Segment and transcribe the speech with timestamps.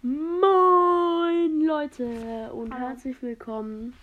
[0.00, 2.86] Moin Leute und Hallo.
[2.86, 3.94] herzlich willkommen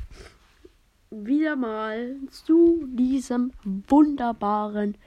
[1.09, 4.97] wieder mal zu diesem wunderbaren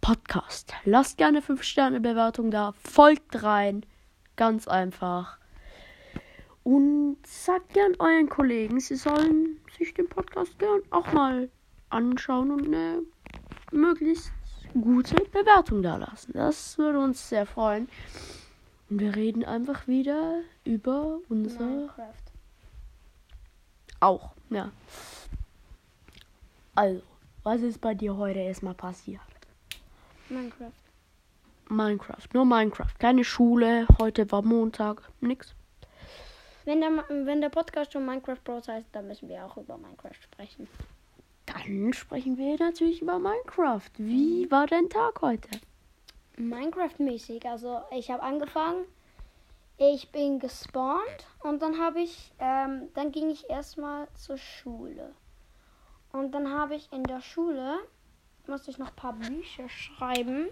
[0.00, 0.74] Podcast.
[0.84, 3.86] Lasst gerne 5 Sterne Bewertung da, folgt rein,
[4.34, 5.38] ganz einfach.
[6.64, 11.48] Und sagt gern euren Kollegen, sie sollen sich den Podcast gern auch mal
[11.90, 13.02] anschauen und eine
[13.70, 14.32] möglichst
[14.72, 16.32] gute Bewertung da lassen.
[16.32, 17.88] Das würde uns sehr freuen.
[18.90, 22.12] Und wir reden einfach wieder über unser Minecraft.
[24.00, 24.70] Auch, ja.
[26.74, 27.02] Also,
[27.42, 29.20] was ist bei dir heute erstmal passiert?
[30.28, 30.72] Minecraft.
[31.68, 32.98] Minecraft, nur Minecraft.
[32.98, 35.54] Keine Schule, heute war Montag, nix.
[36.64, 40.22] Wenn der, wenn der Podcast schon Minecraft Bros heißt, dann müssen wir auch über Minecraft
[40.22, 40.68] sprechen.
[41.46, 43.90] Dann sprechen wir natürlich über Minecraft.
[43.98, 45.48] Wie war dein Tag heute?
[46.36, 47.46] Minecraft-mäßig.
[47.48, 48.84] Also ich habe angefangen,
[49.76, 55.12] ich bin gespawnt und dann habe ich, ähm, dann ging ich erstmal zur Schule.
[56.12, 57.78] Und dann habe ich in der Schule,
[58.46, 60.46] musste ich noch ein paar Bücher schreiben.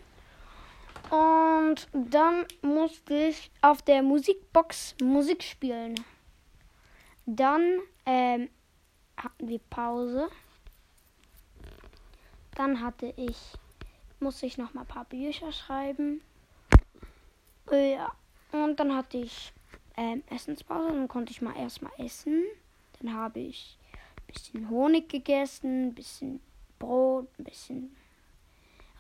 [1.10, 5.94] Und dann musste ich auf der Musikbox Musik spielen.
[7.26, 8.48] Dann ähm,
[9.16, 10.28] hatten wir Pause.
[12.56, 13.36] Dann hatte ich
[14.22, 16.22] musste ich noch mal ein paar Bücher schreiben.
[17.70, 18.12] Äh, ja.
[18.52, 19.52] Und dann hatte ich
[19.96, 20.88] ähm, Essenspause.
[20.88, 22.44] Dann konnte ich mal erstmal essen.
[23.00, 23.78] Dann habe ich
[24.16, 26.40] ein bisschen Honig gegessen, ein bisschen
[26.78, 27.96] Brot, ein bisschen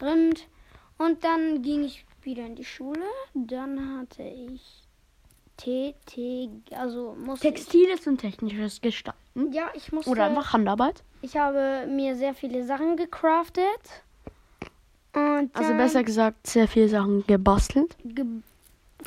[0.00, 0.48] Rind.
[0.98, 3.04] Und dann ging ich wieder in die Schule.
[3.34, 4.82] Dann hatte ich
[5.56, 9.52] TT, also musste Textiles und technisches Gestalten.
[9.52, 10.10] Ja, ich musste.
[10.10, 11.02] Oder einfach Handarbeit.
[11.20, 14.02] Ich habe mir sehr viele Sachen gecraftet.
[15.14, 17.96] Also besser gesagt, sehr viele Sachen gebastelt.
[18.04, 18.24] Ge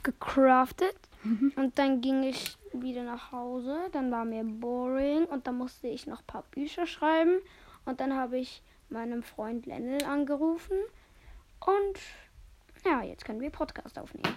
[0.03, 0.95] gecraftet.
[1.23, 1.53] Mhm.
[1.55, 3.77] Und dann ging ich wieder nach Hause.
[3.91, 7.39] Dann war mir boring und dann musste ich noch ein paar Bücher schreiben.
[7.85, 10.77] Und dann habe ich meinem Freund Lennel angerufen.
[11.59, 11.99] Und
[12.85, 14.35] ja, jetzt können wir Podcast aufnehmen.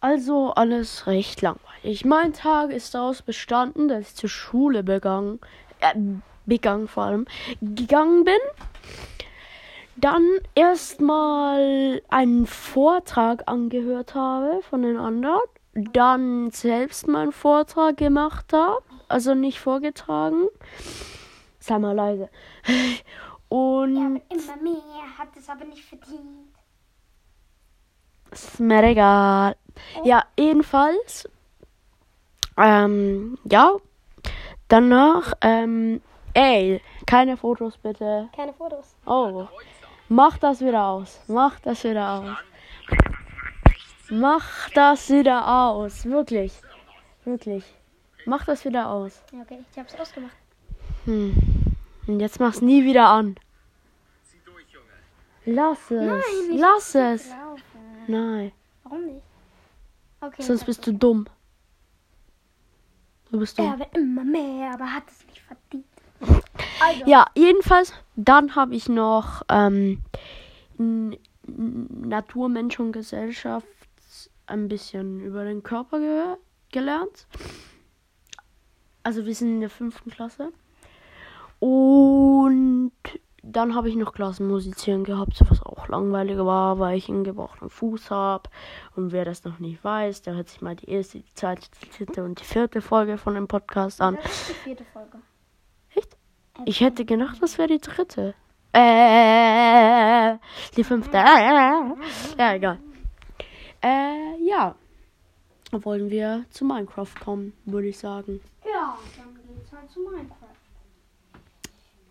[0.00, 2.04] Also alles recht langweilig.
[2.04, 5.40] Mein Tag ist daraus bestanden, dass ich zur Schule begangen,
[5.80, 5.94] äh,
[6.44, 7.26] begangen vor allem,
[7.60, 8.38] gegangen bin
[9.96, 10.24] dann
[10.54, 15.40] erstmal einen Vortrag angehört habe von den anderen,
[15.74, 20.48] dann selbst meinen Vortrag gemacht habe, also nicht vorgetragen.
[21.58, 22.28] Sei mal leise.
[23.48, 23.96] Und.
[23.96, 26.52] Ja, immer mehr, hat es aber nicht verdient.
[28.30, 29.56] Ist mir egal.
[30.04, 31.28] Ja, jedenfalls.
[32.56, 33.76] Ähm, ja.
[34.68, 36.00] Danach, ähm,
[36.34, 38.28] ey, keine Fotos bitte.
[38.34, 38.96] Keine Fotos.
[39.06, 39.46] Oh.
[40.08, 41.20] Mach das wieder aus.
[41.26, 42.36] Mach das wieder aus.
[44.08, 46.04] Mach das wieder aus.
[46.04, 46.52] Wirklich.
[47.24, 47.64] Wirklich.
[48.24, 49.20] Mach das wieder aus.
[49.32, 50.36] Ja, okay, ich hab's ausgemacht.
[51.06, 51.34] Hm.
[52.06, 53.36] Und jetzt mach's nie wieder an.
[55.44, 56.06] Lass es.
[56.06, 57.30] Nein, Lass es.
[57.30, 57.62] Laufen.
[58.08, 58.52] Nein.
[58.82, 59.22] Warum nicht?
[60.20, 60.42] Okay.
[60.42, 61.26] Sonst bist du dumm.
[63.30, 63.66] Du bist dumm.
[63.66, 65.86] Er will immer mehr, aber hat es nicht verdient.
[66.80, 67.02] Also.
[67.06, 70.02] Ja, jedenfalls, dann habe ich noch ähm,
[71.46, 73.66] Natur, Mensch und Gesellschaft
[74.46, 76.36] ein bisschen über den Körper ge
[76.72, 77.26] gelernt.
[79.02, 80.52] Also wir sind in der fünften Klasse.
[81.60, 82.92] Und
[83.42, 88.10] dann habe ich noch Klassenmusizieren gehabt, was auch langweilig war, weil ich einen gebrochenen Fuß
[88.10, 88.50] habe.
[88.96, 92.04] Und wer das noch nicht weiß, der hört sich mal die erste, die zweite, die
[92.04, 94.18] dritte und die vierte Folge von dem Podcast an.
[94.22, 95.18] Das ist die vierte Folge.
[96.64, 98.34] Ich hätte gedacht, das wäre die dritte.
[98.72, 100.38] Äh,
[100.76, 101.16] die fünfte.
[101.16, 102.78] Ja, egal.
[103.82, 104.74] Äh, ja.
[105.72, 108.40] Wollen wir zu Minecraft kommen, würde ich sagen.
[108.64, 110.46] Ja, dann geht's halt zu Minecraft.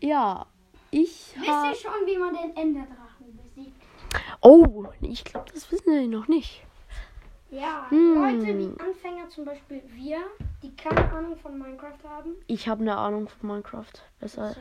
[0.02, 0.46] Ja,
[0.92, 3.82] ich Wisst ihr schon, wie man den Enderdrachen besiegt?
[4.42, 6.64] Oh, ich glaube, das wissen wir noch nicht.
[7.50, 8.16] Ja, hm.
[8.16, 10.20] Leute wie Anfänger, zum Beispiel wir,
[10.66, 12.36] die keine Ahnung von Minecraft haben.
[12.48, 13.94] Ich habe eine Ahnung von Minecraft.
[14.20, 14.56] Besser.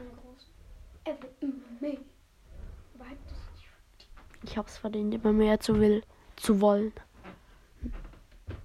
[4.42, 6.02] Ich habe es verdient, immer mehr zu will,
[6.36, 6.92] zu wollen.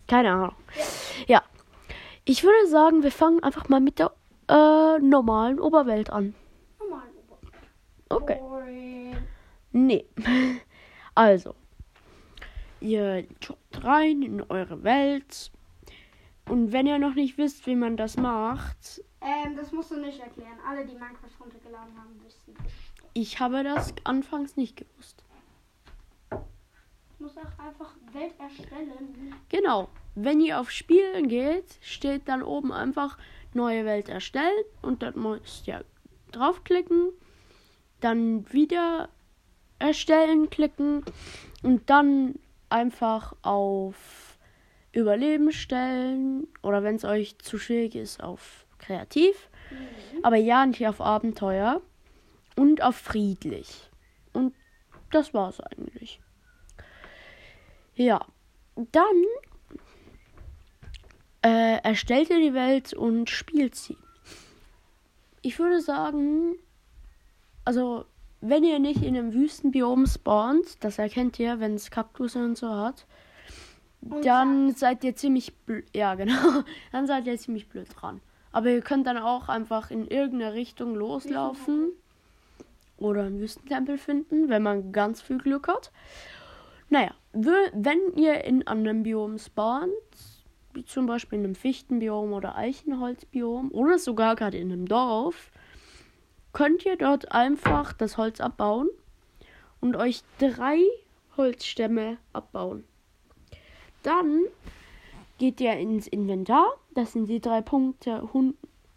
[0.08, 0.56] Keine Ahnung.
[1.28, 1.44] Ja.
[2.26, 4.12] Ich würde sagen, wir fangen einfach mal mit der
[4.50, 6.36] äh, normalen Oberwelt an.
[6.78, 7.54] Normalen Oberwelt.
[8.10, 8.38] Okay.
[8.40, 9.18] Boring.
[9.72, 10.06] Nee.
[11.16, 11.54] Also,
[12.82, 15.52] Ihr jobbt rein in eure Welt.
[16.50, 19.04] Und wenn ihr noch nicht wisst, wie man das macht.
[19.22, 20.58] Ähm, das musst du nicht erklären.
[20.68, 22.56] Alle, die Minecraft runtergeladen haben, wissen.
[23.14, 25.24] Ich habe das anfangs nicht gewusst.
[27.14, 29.36] Ich muss auch einfach Welt erstellen.
[29.50, 29.90] Genau.
[30.16, 33.18] wenn ihr auf Spielen geht, steht dann oben einfach
[33.54, 35.84] neue Welt erstellen und dann müsst ihr
[36.32, 37.12] draufklicken,
[38.00, 39.10] dann wieder
[39.80, 41.04] erstellen klicken
[41.62, 42.36] und dann
[42.70, 44.29] einfach auf
[44.92, 50.24] Überleben stellen oder wenn es euch zu schwierig ist auf kreativ, mhm.
[50.24, 51.82] aber ja nicht auf Abenteuer
[52.56, 53.90] und auf friedlich.
[54.34, 54.54] Und
[55.12, 56.20] das war's eigentlich.
[57.96, 58.26] Ja,
[58.76, 59.24] dann
[61.44, 63.98] äh, erstellt ihr die Welt und spielt sie.
[65.42, 66.56] Ich würde sagen,
[67.66, 68.06] also
[68.42, 72.70] wenn ihr nicht in einem Wüstenbiom spawnt, das erkennt ihr, wenn es Kaktus und so
[72.70, 73.06] hat,
[74.02, 75.86] dann seid ihr ziemlich blöd.
[75.94, 76.64] Ja, genau.
[76.92, 78.22] Dann seid ihr ziemlich blöd dran.
[78.52, 81.92] Aber ihr könnt dann auch einfach in irgendeine Richtung loslaufen
[82.98, 85.92] oder einen Wüstentempel finden, wenn man ganz viel Glück hat.
[86.90, 89.92] Naja, wenn ihr in einem Biom spawnt,
[90.74, 95.52] wie zum Beispiel in einem Fichtenbiom oder Eichenholzbiom oder sogar gerade in einem Dorf,
[96.54, 98.90] könnt ihr dort einfach das Holz abbauen
[99.82, 100.80] und euch drei
[101.38, 102.84] Holzstämme abbauen.
[104.04, 104.44] Dann
[105.38, 106.74] geht ihr ins Inventar.
[106.94, 108.22] Das sind die drei Punkte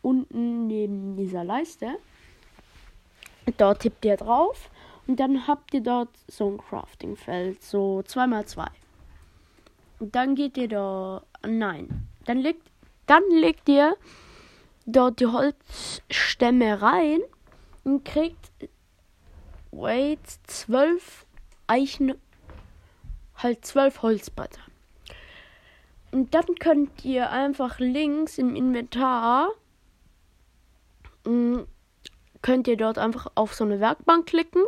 [0.02, 1.98] unten neben dieser Leiste.
[3.56, 4.70] Dort tippt ihr drauf
[5.06, 8.68] und dann habt ihr dort so ein Crafting-Feld, so 2x2.
[9.98, 12.08] Und dann geht ihr da Nein.
[12.24, 12.62] Dann legt,
[13.06, 13.96] dann legt ihr
[14.86, 17.20] dort die Holzstämme rein
[17.84, 18.52] und kriegt
[19.72, 21.26] wait, zwölf
[21.66, 22.14] Eichen,
[23.36, 24.60] halt zwölf Holzbretter.
[26.12, 29.48] Und dann könnt ihr einfach links im Inventar
[31.24, 31.60] mm,
[32.42, 34.62] könnt ihr dort einfach auf so eine Werkbank klicken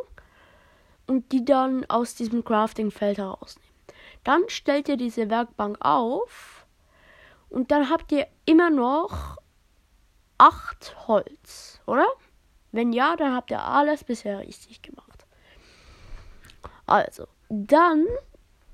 [1.07, 3.71] und die dann aus diesem Crafting-Feld herausnehmen.
[4.23, 6.67] Dann stellt ihr diese Werkbank auf
[7.51, 9.37] und dann habt ihr immer noch
[10.39, 12.07] acht Holz, oder?
[12.73, 15.27] Wenn ja, dann habt ihr alles bisher richtig gemacht.
[16.87, 18.07] Also, dann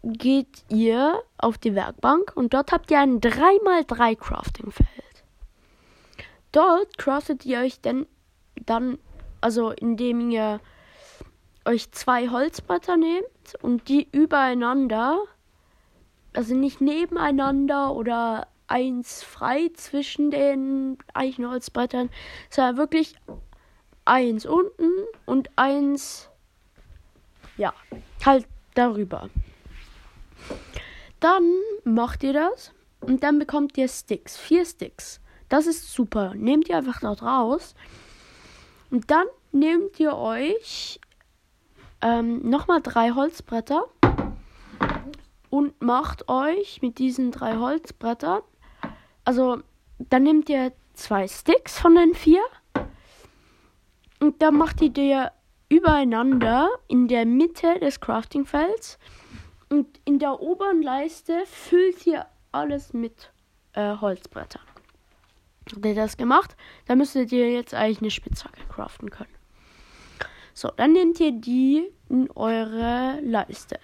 [0.02, 5.24] geht ihr auf die Werkbank und dort habt ihr ein 3x3 Crafting-Feld.
[6.52, 8.06] Dort craftet ihr euch denn
[8.66, 8.98] dann,
[9.40, 10.60] also indem ihr
[11.64, 15.18] euch zwei Holzbretter nehmt und die übereinander,
[16.32, 22.08] also nicht nebeneinander oder eins frei zwischen den Eichenholzbrettern,
[22.48, 23.14] sondern wirklich
[24.04, 24.90] eins unten
[25.26, 26.28] und eins,
[27.56, 27.74] ja,
[28.24, 29.28] halt darüber.
[31.20, 31.44] Dann
[31.84, 35.20] macht ihr das und dann bekommt ihr Sticks, vier Sticks.
[35.48, 36.34] Das ist super.
[36.34, 37.74] Nehmt ihr einfach dort raus
[38.90, 41.00] und dann nehmt ihr euch
[42.02, 43.84] ähm, nochmal drei Holzbretter
[45.50, 48.42] und macht euch mit diesen drei Holzbrettern
[49.24, 49.62] also,
[49.98, 52.42] dann nehmt ihr zwei Sticks von den vier
[54.18, 55.24] und dann macht ihr die
[55.68, 58.98] übereinander in der Mitte des Crafting-Felds
[59.70, 63.32] und in der oberen Leiste füllt ihr alles mit
[63.72, 64.62] äh, Holzbrettern.
[65.72, 66.56] Habt ihr das gemacht?
[66.86, 69.34] Dann müsstet ihr jetzt eigentlich eine Spitzhacke craften können.
[70.52, 73.78] So, dann nehmt ihr die in eure Leiste.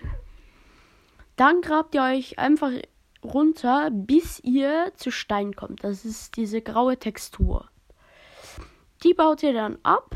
[1.37, 2.73] Dann grabt ihr euch einfach
[3.23, 5.85] runter, bis ihr zu Stein kommt.
[5.85, 7.69] Das ist diese graue Textur.
[9.05, 10.15] Die baut ihr dann ab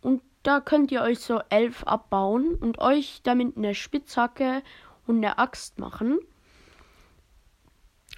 [0.00, 4.62] und da könnt ihr euch so elf abbauen und euch damit eine Spitzhacke
[5.10, 6.18] und eine Axt machen.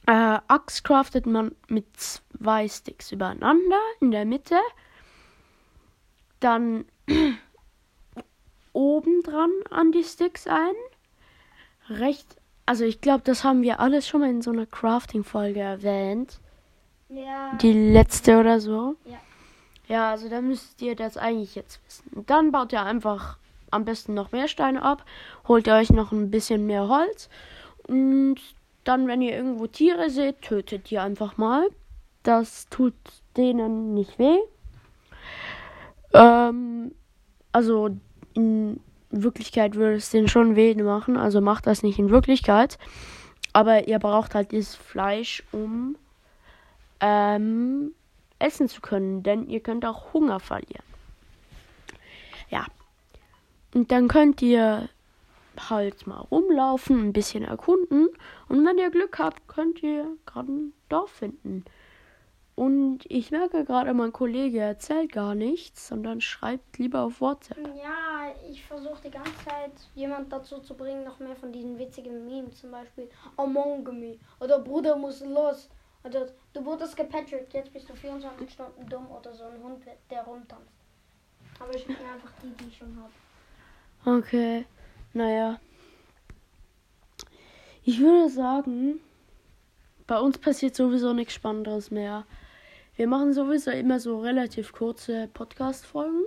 [0.06, 4.58] Äh, Axt craftet man mit zwei Sticks übereinander in der Mitte.
[6.40, 6.84] Dann
[8.72, 10.74] oben dran an die Sticks ein.
[11.88, 16.38] Rechts also ich glaube, das haben wir alles schon mal in so einer Crafting-Folge erwähnt.
[17.08, 17.54] Ja.
[17.60, 18.96] Die letzte oder so.
[19.04, 19.18] Ja.
[19.88, 22.24] Ja, also da müsst ihr das eigentlich jetzt wissen.
[22.26, 23.36] Dann baut ihr einfach
[23.72, 25.04] am besten noch mehr Steine ab,
[25.48, 27.28] holt ihr euch noch ein bisschen mehr Holz
[27.88, 28.36] und
[28.84, 31.68] dann, wenn ihr irgendwo Tiere seht, tötet ihr einfach mal.
[32.22, 32.94] Das tut
[33.36, 34.38] denen nicht weh.
[36.12, 36.92] Ähm,
[37.52, 37.96] also
[38.34, 42.78] in Wirklichkeit würde es den schon weh machen, also macht das nicht in Wirklichkeit.
[43.52, 45.96] Aber ihr braucht halt dieses Fleisch, um
[47.00, 47.92] ähm,
[48.38, 50.84] essen zu können, denn ihr könnt auch Hunger verlieren.
[52.48, 52.66] Ja.
[53.74, 54.88] Und dann könnt ihr
[55.68, 58.08] halt mal rumlaufen, ein bisschen erkunden.
[58.48, 61.64] Und wenn ihr Glück habt, könnt ihr gerade ein Dorf finden.
[62.54, 67.58] Und ich merke gerade, mein Kollege erzählt gar nichts, sondern schreibt lieber auf WhatsApp.
[67.82, 72.26] Ja, ich versuche die ganze Zeit, jemand dazu zu bringen, noch mehr von diesen witzigen
[72.26, 75.70] Memes, zum Beispiel Among Me oder Bruder muss los
[76.04, 80.22] oder du wurdest gepatcht, jetzt bist du 24 Stunden dumm oder so ein Hund, der
[80.22, 80.74] rumtanzt.
[81.58, 83.12] Aber ich nehme einfach die, die ich schon habe.
[84.04, 84.64] Okay,
[85.12, 85.60] naja.
[87.84, 88.98] Ich würde sagen,
[90.08, 92.26] bei uns passiert sowieso nichts Spannenderes mehr.
[92.96, 96.24] Wir machen sowieso immer so relativ kurze Podcast-Folgen.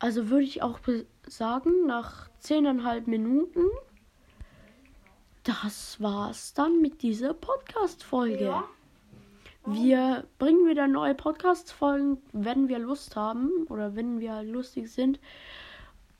[0.00, 0.80] Also würde ich auch
[1.26, 3.62] sagen, nach zehneinhalb Minuten,
[5.44, 8.44] das war's dann mit dieser Podcast-Folge.
[8.46, 8.64] Ja.
[9.66, 15.20] Wir bringen wieder neue Podcast-Folgen, wenn wir Lust haben oder wenn wir lustig sind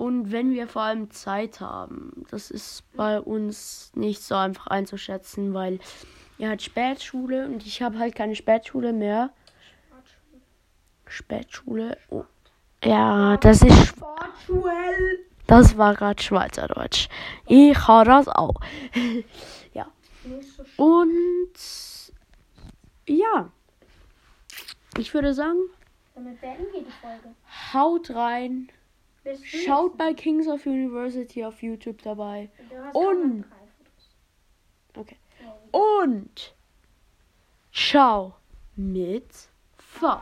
[0.01, 2.25] und wenn wir vor allem Zeit haben.
[2.31, 5.79] Das ist bei uns nicht so einfach einzuschätzen, weil
[6.39, 9.29] er hat Spätschule und ich habe halt keine Spätschule mehr.
[11.05, 11.99] Spätschule.
[12.09, 12.25] Oh.
[12.83, 14.73] Ja, das ist Sportschule.
[15.47, 17.11] das war gerade Schweizerdeutsch.
[17.47, 18.55] Ich habe das auch.
[19.75, 19.87] ja.
[20.79, 21.53] Und
[23.07, 23.51] ja,
[24.97, 25.59] ich würde sagen,
[26.15, 27.35] Damit beenden wir die Folge.
[27.75, 28.71] haut rein,
[29.43, 32.51] schaut bei Kings of University auf YouTube dabei
[32.93, 33.45] und-.
[34.97, 35.17] Okay.
[35.71, 36.55] Und
[37.73, 38.35] ciao
[38.77, 40.19] mit V.